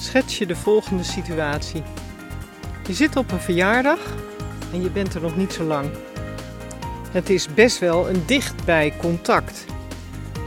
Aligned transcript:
Schets 0.00 0.38
je 0.38 0.46
de 0.46 0.56
volgende 0.56 1.02
situatie. 1.02 1.82
Je 2.86 2.92
zit 2.94 3.16
op 3.16 3.32
een 3.32 3.40
verjaardag 3.40 3.98
en 4.72 4.82
je 4.82 4.90
bent 4.90 5.14
er 5.14 5.20
nog 5.20 5.36
niet 5.36 5.52
zo 5.52 5.64
lang. 5.64 5.90
Het 7.12 7.30
is 7.30 7.54
best 7.54 7.78
wel 7.78 8.08
een 8.08 8.22
dichtbij 8.26 8.92
contact, 8.96 9.64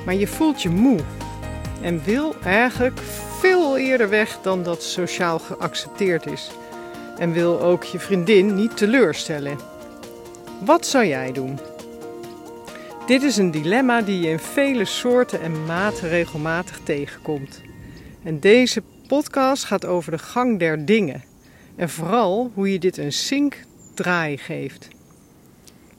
maar 0.06 0.16
je 0.16 0.28
voelt 0.28 0.62
je 0.62 0.70
moe 0.70 1.00
en 1.82 2.04
wil 2.04 2.36
eigenlijk 2.44 3.00
veel 3.40 3.78
eerder 3.78 4.10
weg 4.10 4.40
dan 4.42 4.64
dat 4.64 4.84
sociaal 4.84 5.40
geaccepteerd 5.40 6.26
is. 6.26 6.52
En 7.18 7.32
wil 7.32 7.62
ook 7.62 7.84
je 7.84 8.00
vriendin 8.00 8.56
niet 8.56 8.78
teleurstellen. 8.78 9.58
Wat 10.66 10.86
zou 10.86 11.06
jij 11.06 11.32
doen? 11.32 11.60
Dit 13.06 13.24
is 13.24 13.38
een 13.38 13.52
dilemma 13.52 14.02
die 14.02 14.22
je 14.22 14.30
in 14.30 14.40
vele 14.40 14.86
soorten 14.86 15.42
en 15.42 15.66
maten 15.66 16.10
regelmatig 16.10 16.80
tegenkomt. 16.84 17.62
En 18.24 18.40
deze 18.40 18.84
podcast 19.18 19.64
gaat 19.64 19.86
over 19.86 20.12
de 20.12 20.18
gang 20.18 20.60
der 20.60 20.86
dingen. 20.86 21.24
En 21.76 21.90
vooral 21.90 22.52
hoe 22.54 22.72
je 22.72 22.80
dit 22.80 22.98
een 22.98 23.14
zink 23.14 23.64
draai 23.94 24.38
geeft. 24.38 24.88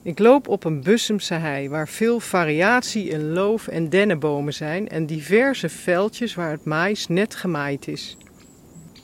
Ik 0.02 0.18
loop 0.18 0.48
op 0.48 0.64
een 0.64 0.82
Bussumse 0.82 1.34
hei 1.34 1.68
waar 1.68 1.88
veel 1.88 2.20
variatie 2.20 3.08
in 3.08 3.32
loof- 3.32 3.68
en 3.68 3.88
dennenbomen 3.88 4.54
zijn 4.54 4.88
en 4.88 5.06
diverse 5.06 5.68
veldjes 5.68 6.34
waar 6.34 6.50
het 6.50 6.64
mais 6.64 7.08
net 7.08 7.34
gemaaid 7.34 7.88
is. 7.88 8.16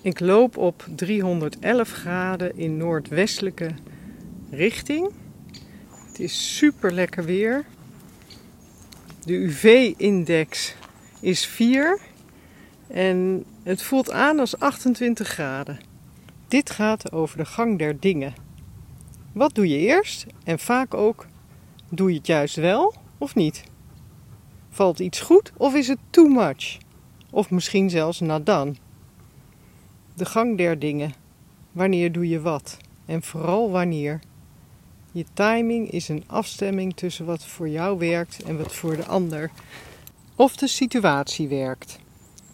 Ik 0.02 0.20
loop 0.20 0.56
op 0.56 0.86
311 0.94 1.92
graden 1.92 2.56
in 2.56 2.76
noordwestelijke 2.76 3.70
richting. 4.50 5.10
Het 6.06 6.20
is 6.20 6.56
super 6.56 6.92
lekker 6.92 7.24
weer. 7.24 7.64
De 9.24 9.32
UV-index 9.32 10.74
is 11.20 11.46
4 11.46 12.07
en 12.88 13.44
het 13.62 13.82
voelt 13.82 14.10
aan 14.10 14.38
als 14.38 14.58
28 14.58 15.28
graden. 15.28 15.78
Dit 16.48 16.70
gaat 16.70 17.12
over 17.12 17.36
de 17.36 17.44
gang 17.44 17.78
der 17.78 18.00
dingen. 18.00 18.34
Wat 19.32 19.54
doe 19.54 19.68
je 19.68 19.78
eerst? 19.78 20.26
En 20.44 20.58
vaak 20.58 20.94
ook, 20.94 21.26
doe 21.88 22.10
je 22.10 22.16
het 22.16 22.26
juist 22.26 22.56
wel 22.56 22.94
of 23.18 23.34
niet? 23.34 23.64
Valt 24.70 24.98
iets 24.98 25.20
goed 25.20 25.52
of 25.56 25.74
is 25.74 25.88
het 25.88 25.98
too 26.10 26.28
much? 26.28 26.78
Of 27.30 27.50
misschien 27.50 27.90
zelfs 27.90 28.20
nadan? 28.20 28.76
De 30.14 30.24
gang 30.24 30.56
der 30.56 30.78
dingen. 30.78 31.12
Wanneer 31.72 32.12
doe 32.12 32.28
je 32.28 32.40
wat? 32.40 32.76
En 33.06 33.22
vooral 33.22 33.70
wanneer? 33.70 34.20
Je 35.12 35.24
timing 35.32 35.90
is 35.90 36.08
een 36.08 36.24
afstemming 36.26 36.96
tussen 36.96 37.24
wat 37.24 37.46
voor 37.46 37.68
jou 37.68 37.98
werkt 37.98 38.42
en 38.42 38.58
wat 38.58 38.74
voor 38.74 38.96
de 38.96 39.06
ander 39.06 39.50
of 40.34 40.56
de 40.56 40.68
situatie 40.68 41.48
werkt. 41.48 41.98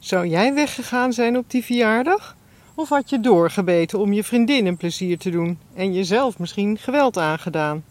Zou 0.05 0.27
jij 0.27 0.55
weggegaan 0.55 1.12
zijn 1.12 1.36
op 1.36 1.50
die 1.50 1.64
verjaardag? 1.64 2.36
Of 2.74 2.88
had 2.88 3.10
je 3.10 3.20
doorgebeten 3.20 3.98
om 3.98 4.12
je 4.12 4.24
vriendin 4.24 4.66
een 4.66 4.77
plezier 4.77 5.19
te 5.19 5.30
doen 5.30 5.58
en 5.74 5.92
jezelf 5.92 6.38
misschien 6.38 6.78
geweld 6.78 7.19
aangedaan? 7.19 7.84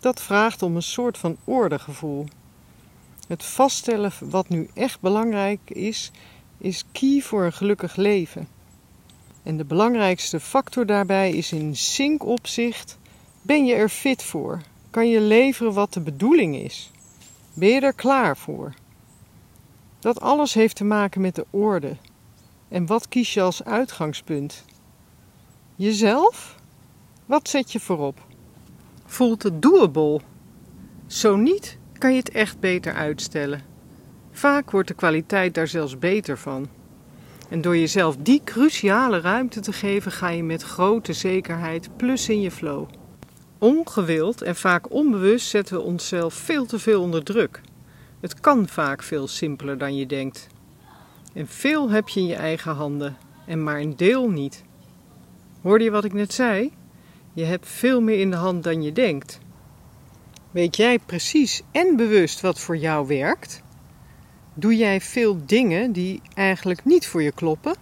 Dat 0.00 0.22
vraagt 0.22 0.62
om 0.62 0.76
een 0.76 0.82
soort 0.82 1.18
van 1.18 1.36
ordegevoel. 1.44 2.26
Het 3.28 3.44
vaststellen 3.44 4.12
wat 4.20 4.48
nu 4.48 4.68
echt 4.74 5.00
belangrijk 5.00 5.60
is, 5.66 6.10
is 6.58 6.84
key 6.92 7.20
voor 7.20 7.44
een 7.44 7.52
gelukkig 7.52 7.96
leven. 7.96 8.48
En 9.42 9.56
de 9.56 9.64
belangrijkste 9.64 10.40
factor 10.40 10.86
daarbij 10.86 11.30
is 11.30 11.52
in 11.52 11.76
zinkopzicht: 11.76 12.98
ben 13.42 13.64
je 13.64 13.74
er 13.74 13.88
fit 13.88 14.22
voor? 14.22 14.60
Kan 14.90 15.08
je 15.08 15.20
leveren 15.20 15.72
wat 15.72 15.92
de 15.92 16.00
bedoeling 16.00 16.56
is? 16.56 16.90
Ben 17.54 17.68
je 17.68 17.80
er 17.80 17.94
klaar 17.94 18.36
voor? 18.36 18.74
Dat 20.02 20.20
alles 20.20 20.54
heeft 20.54 20.76
te 20.76 20.84
maken 20.84 21.20
met 21.20 21.34
de 21.34 21.46
orde. 21.50 21.96
En 22.68 22.86
wat 22.86 23.08
kies 23.08 23.34
je 23.34 23.40
als 23.40 23.64
uitgangspunt? 23.64 24.64
Jezelf? 25.76 26.56
Wat 27.26 27.48
zet 27.48 27.72
je 27.72 27.80
voorop? 27.80 28.26
Voelt 29.04 29.42
het 29.42 29.62
doable? 29.62 30.20
Zo 31.06 31.36
niet, 31.36 31.78
kan 31.98 32.10
je 32.10 32.18
het 32.18 32.30
echt 32.30 32.60
beter 32.60 32.94
uitstellen. 32.94 33.62
Vaak 34.30 34.70
wordt 34.70 34.88
de 34.88 34.94
kwaliteit 34.94 35.54
daar 35.54 35.68
zelfs 35.68 35.98
beter 35.98 36.38
van. 36.38 36.68
En 37.48 37.60
door 37.60 37.76
jezelf 37.76 38.16
die 38.16 38.40
cruciale 38.44 39.20
ruimte 39.20 39.60
te 39.60 39.72
geven, 39.72 40.12
ga 40.12 40.28
je 40.28 40.42
met 40.42 40.62
grote 40.62 41.12
zekerheid 41.12 41.96
plus 41.96 42.28
in 42.28 42.40
je 42.40 42.50
flow. 42.50 42.88
Ongewild 43.58 44.42
en 44.42 44.56
vaak 44.56 44.92
onbewust 44.92 45.48
zetten 45.48 45.76
we 45.76 45.82
onszelf 45.82 46.34
veel 46.34 46.66
te 46.66 46.78
veel 46.78 47.02
onder 47.02 47.24
druk. 47.24 47.60
Het 48.22 48.40
kan 48.40 48.68
vaak 48.68 49.02
veel 49.02 49.28
simpeler 49.28 49.78
dan 49.78 49.96
je 49.96 50.06
denkt. 50.06 50.46
En 51.32 51.46
veel 51.46 51.90
heb 51.90 52.08
je 52.08 52.20
in 52.20 52.26
je 52.26 52.34
eigen 52.34 52.74
handen 52.74 53.16
en 53.46 53.62
maar 53.62 53.80
een 53.80 53.96
deel 53.96 54.30
niet. 54.30 54.64
Hoorde 55.62 55.84
je 55.84 55.90
wat 55.90 56.04
ik 56.04 56.12
net 56.12 56.32
zei? 56.32 56.72
Je 57.32 57.44
hebt 57.44 57.68
veel 57.68 58.00
meer 58.00 58.20
in 58.20 58.30
de 58.30 58.36
hand 58.36 58.64
dan 58.64 58.82
je 58.82 58.92
denkt. 58.92 59.38
Weet 60.50 60.76
jij 60.76 60.98
precies 60.98 61.62
en 61.70 61.96
bewust 61.96 62.40
wat 62.40 62.60
voor 62.60 62.76
jou 62.76 63.06
werkt? 63.06 63.62
Doe 64.54 64.76
jij 64.76 65.00
veel 65.00 65.46
dingen 65.46 65.92
die 65.92 66.20
eigenlijk 66.34 66.84
niet 66.84 67.06
voor 67.06 67.22
je 67.22 67.32
kloppen? 67.32 67.74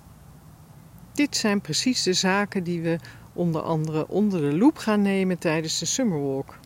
Dit 1.13 1.37
zijn 1.37 1.61
precies 1.61 2.03
de 2.03 2.13
zaken 2.13 2.65
die 2.65 2.81
we 2.81 2.99
onder 3.33 3.63
andere 3.63 4.09
onder 4.09 4.41
de 4.41 4.57
loep 4.57 4.79
gaan 4.79 5.03
nemen 5.03 5.39
tijdens 5.39 5.79
de 5.79 5.87
Summerwalk. 5.87 6.59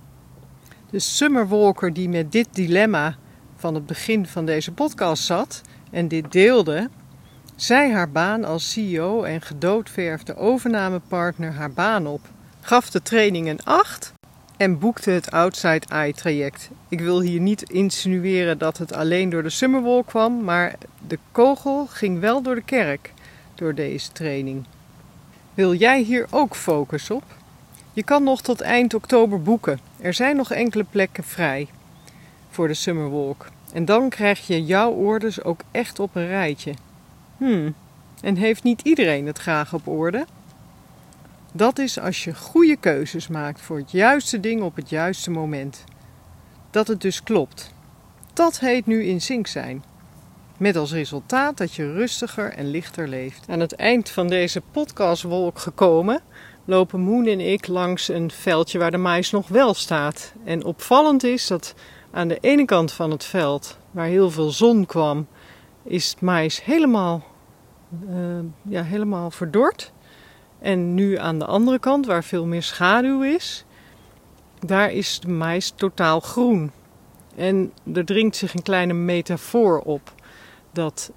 De 0.90 0.98
Summerwalker 0.98 1.92
die 1.92 2.08
met 2.08 2.32
dit 2.32 2.48
dilemma 2.52 3.16
van 3.56 3.74
het 3.74 3.86
begin 3.86 4.26
van 4.26 4.46
deze 4.46 4.72
podcast 4.72 5.24
zat 5.24 5.60
en 5.90 6.08
dit 6.08 6.32
deelde, 6.32 6.88
zei 7.56 7.92
haar 7.92 8.10
baan 8.10 8.44
als 8.44 8.72
CEO 8.72 9.22
en 9.22 9.40
gedoodverfde 9.40 10.36
overnamepartner 10.36 11.52
haar 11.52 11.72
baan 11.72 12.06
op, 12.06 12.20
gaf 12.60 12.90
de 12.90 13.02
training 13.02 13.48
een 13.48 13.64
8 13.64 14.12
en 14.56 14.78
boekte 14.78 15.10
het 15.10 15.30
Outside 15.30 15.86
Eye 15.88 16.14
traject. 16.14 16.70
Ik 16.88 17.00
wil 17.00 17.20
hier 17.20 17.40
niet 17.40 17.62
insinueren 17.62 18.58
dat 18.58 18.78
het 18.78 18.92
alleen 18.92 19.30
door 19.30 19.42
de 19.42 19.50
Summerwalk 19.50 20.06
kwam, 20.06 20.44
maar 20.44 20.74
de 21.06 21.18
kogel 21.32 21.86
ging 21.86 22.20
wel 22.20 22.42
door 22.42 22.54
de 22.54 22.62
kerk 22.62 23.12
door 23.54 23.74
deze 23.74 24.12
training. 24.12 24.64
Wil 25.54 25.74
jij 25.74 26.02
hier 26.02 26.26
ook 26.30 26.56
focus 26.56 27.10
op? 27.10 27.24
Je 27.92 28.02
kan 28.02 28.22
nog 28.22 28.42
tot 28.42 28.60
eind 28.60 28.94
oktober 28.94 29.42
boeken. 29.42 29.80
Er 30.00 30.14
zijn 30.14 30.36
nog 30.36 30.52
enkele 30.52 30.84
plekken 30.90 31.24
vrij 31.24 31.68
voor 32.54 32.68
de 32.68 32.74
Summerwalk. 32.74 33.46
En 33.72 33.84
dan 33.84 34.08
krijg 34.08 34.46
je 34.46 34.64
jouw 34.64 34.90
orders 34.90 35.42
ook 35.42 35.60
echt 35.70 35.98
op 35.98 36.14
een 36.14 36.26
rijtje. 36.26 36.74
Hmm, 37.36 37.74
en 38.20 38.36
heeft 38.36 38.62
niet 38.62 38.80
iedereen 38.80 39.26
het 39.26 39.38
graag 39.38 39.72
op 39.72 39.88
orde? 39.88 40.26
Dat 41.52 41.78
is 41.78 42.00
als 42.00 42.24
je 42.24 42.34
goede 42.34 42.76
keuzes 42.76 43.28
maakt 43.28 43.60
voor 43.60 43.76
het 43.76 43.90
juiste 43.90 44.40
ding 44.40 44.62
op 44.62 44.76
het 44.76 44.88
juiste 44.88 45.30
moment. 45.30 45.84
Dat 46.70 46.88
het 46.88 47.00
dus 47.00 47.22
klopt. 47.22 47.72
Dat 48.32 48.58
heet 48.58 48.86
nu 48.86 49.04
in 49.04 49.20
zink 49.20 49.46
zijn. 49.46 49.84
Met 50.56 50.76
als 50.76 50.92
resultaat 50.92 51.56
dat 51.56 51.74
je 51.74 51.92
rustiger 51.92 52.52
en 52.52 52.70
lichter 52.70 53.08
leeft. 53.08 53.44
Aan 53.48 53.60
het 53.60 53.74
eind 53.74 54.10
van 54.10 54.28
deze 54.28 54.62
podcastwolk 54.70 55.58
gekomen, 55.58 56.20
lopen 56.64 57.00
Moen 57.00 57.26
en 57.26 57.40
ik 57.40 57.66
langs 57.66 58.08
een 58.08 58.30
veldje 58.30 58.78
waar 58.78 58.90
de 58.90 58.96
mais 58.96 59.30
nog 59.30 59.48
wel 59.48 59.74
staat. 59.74 60.32
En 60.44 60.64
opvallend 60.64 61.24
is 61.24 61.46
dat 61.46 61.74
aan 62.14 62.28
de 62.28 62.38
ene 62.40 62.64
kant 62.64 62.92
van 62.92 63.10
het 63.10 63.24
veld, 63.24 63.78
waar 63.90 64.06
heel 64.06 64.30
veel 64.30 64.50
zon 64.50 64.86
kwam, 64.86 65.26
is 65.82 66.10
het 66.10 66.20
mais 66.20 66.64
helemaal, 66.64 67.24
uh, 68.08 68.18
ja, 68.62 68.82
helemaal 68.82 69.30
verdord. 69.30 69.92
En 70.58 70.94
nu 70.94 71.18
aan 71.18 71.38
de 71.38 71.46
andere 71.46 71.78
kant, 71.78 72.06
waar 72.06 72.24
veel 72.24 72.46
meer 72.46 72.62
schaduw 72.62 73.22
is, 73.22 73.64
daar 74.58 74.92
is 74.92 75.20
de 75.20 75.28
mais 75.28 75.70
totaal 75.70 76.20
groen. 76.20 76.70
En 77.36 77.72
er 77.94 78.04
dringt 78.04 78.36
zich 78.36 78.54
een 78.54 78.62
kleine 78.62 78.92
metafoor 78.92 79.80
op 79.80 80.12
dat 80.72 81.12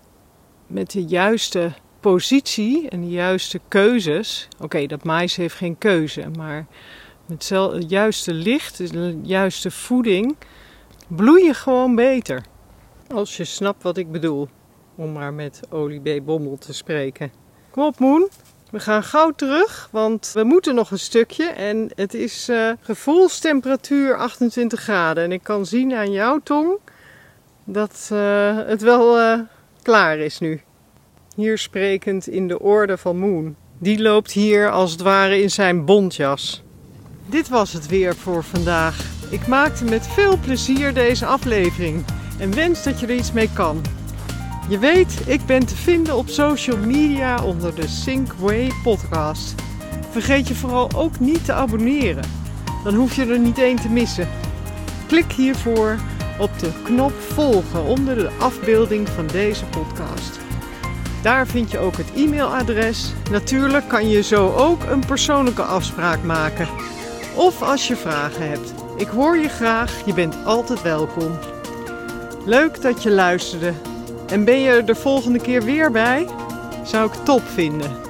met 0.67 0.91
de 0.91 1.05
juiste 1.05 1.71
positie 1.99 2.89
en 2.89 3.01
de 3.01 3.09
juiste 3.09 3.59
keuzes. 3.67 4.47
Oké, 4.59 4.85
dat 4.85 5.03
mais 5.03 5.35
heeft 5.35 5.55
geen 5.55 5.77
keuze, 5.77 6.29
maar 6.37 6.65
met 7.25 7.49
het 7.49 7.89
juiste 7.89 8.33
licht, 8.33 8.91
de 8.91 9.19
juiste 9.23 9.71
voeding, 9.71 10.35
bloei 11.07 11.43
je 11.43 11.53
gewoon 11.53 11.95
beter. 11.95 12.43
Als 13.13 13.37
je 13.37 13.43
snapt 13.43 13.83
wat 13.83 13.97
ik 13.97 14.11
bedoel, 14.11 14.47
om 14.95 15.11
maar 15.11 15.33
met 15.33 15.61
Olie 15.69 16.19
B. 16.19 16.25
Bommel 16.25 16.57
te 16.57 16.73
spreken. 16.73 17.31
Kom 17.71 17.83
op, 17.83 17.99
Moen. 17.99 18.29
We 18.71 18.79
gaan 18.79 19.03
gauw 19.03 19.31
terug, 19.31 19.89
want 19.91 20.31
we 20.33 20.43
moeten 20.43 20.75
nog 20.75 20.91
een 20.91 20.99
stukje. 20.99 21.45
En 21.45 21.89
het 21.95 22.13
is 22.13 22.49
uh, 22.49 22.71
gevoelstemperatuur 22.81 24.17
28 24.17 24.79
graden. 24.79 25.23
En 25.23 25.31
ik 25.31 25.43
kan 25.43 25.65
zien 25.65 25.93
aan 25.93 26.11
jouw 26.11 26.39
tong 26.43 26.79
dat 27.63 28.09
uh, 28.13 28.57
het 28.65 28.81
wel 28.81 29.19
uh, 29.19 29.39
klaar 29.81 30.17
is 30.17 30.39
nu. 30.39 30.61
Hier 31.35 31.57
sprekend 31.57 32.27
in 32.27 32.47
de 32.47 32.59
orde 32.59 32.97
van 32.97 33.17
Moon. 33.17 33.55
Die 33.77 34.01
loopt 34.01 34.31
hier 34.31 34.71
als 34.71 34.91
het 34.91 35.01
ware 35.01 35.41
in 35.41 35.51
zijn 35.51 35.85
bontjas. 35.85 36.63
Dit 37.25 37.47
was 37.49 37.73
het 37.73 37.87
weer 37.87 38.15
voor 38.15 38.43
vandaag. 38.43 39.16
Ik 39.29 39.47
maakte 39.47 39.83
met 39.83 40.07
veel 40.07 40.37
plezier 40.37 40.93
deze 40.93 41.25
aflevering 41.25 42.05
en 42.39 42.55
wens 42.55 42.83
dat 42.83 42.99
je 42.99 43.07
er 43.07 43.15
iets 43.15 43.31
mee 43.31 43.49
kan. 43.53 43.81
Je 44.69 44.79
weet, 44.79 45.21
ik 45.25 45.45
ben 45.45 45.65
te 45.65 45.75
vinden 45.75 46.15
op 46.15 46.29
social 46.29 46.77
media 46.77 47.43
onder 47.43 47.75
de 47.75 47.87
Sinkway 47.87 48.71
podcast. 48.83 49.55
Vergeet 50.11 50.47
je 50.47 50.55
vooral 50.55 50.89
ook 50.95 51.19
niet 51.19 51.45
te 51.45 51.53
abonneren. 51.53 52.23
Dan 52.83 52.93
hoef 52.93 53.15
je 53.15 53.25
er 53.25 53.39
niet 53.39 53.59
één 53.59 53.75
te 53.75 53.89
missen. 53.89 54.27
Klik 55.07 55.31
hiervoor 55.31 55.97
op 56.39 56.59
de 56.59 56.69
knop 56.83 57.13
volgen 57.13 57.83
onder 57.83 58.15
de 58.15 58.29
afbeelding 58.39 59.09
van 59.09 59.27
deze 59.27 59.65
podcast. 59.65 60.39
Daar 61.21 61.47
vind 61.47 61.71
je 61.71 61.77
ook 61.77 61.97
het 61.97 62.13
e-mailadres. 62.15 63.13
Natuurlijk 63.31 63.87
kan 63.87 64.09
je 64.09 64.23
zo 64.23 64.53
ook 64.53 64.83
een 64.83 65.05
persoonlijke 65.05 65.63
afspraak 65.63 66.23
maken. 66.23 66.67
Of 67.35 67.61
als 67.61 67.87
je 67.87 67.95
vragen 67.95 68.49
hebt. 68.49 68.76
Ik 68.97 69.07
hoor 69.07 69.37
je 69.37 69.49
graag, 69.49 70.05
je 70.05 70.13
bent 70.13 70.35
altijd 70.45 70.81
welkom. 70.81 71.37
Leuk 72.45 72.81
dat 72.81 73.03
je 73.03 73.11
luisterde. 73.11 73.73
En 74.27 74.45
ben 74.45 74.59
je 74.59 74.69
er 74.69 74.85
de 74.85 74.95
volgende 74.95 75.39
keer 75.39 75.63
weer 75.63 75.91
bij? 75.91 76.27
Zou 76.83 77.07
ik 77.07 77.13
top 77.13 77.41
vinden. 77.41 78.06